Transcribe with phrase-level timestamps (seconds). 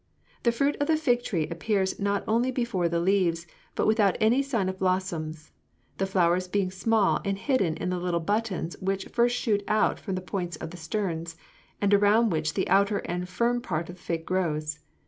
[0.41, 4.41] The fruit of the fig tree appears not only before the leaves, but without any
[4.41, 5.51] sign of blossoms,
[5.99, 10.15] the flowers being small and hidden in the little buttons which first shoot out from
[10.15, 11.35] the points of the sterns,
[11.79, 14.79] and around which the outer and firm part of the fig grows.